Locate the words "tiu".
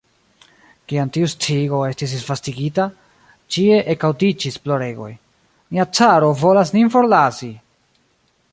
1.17-1.27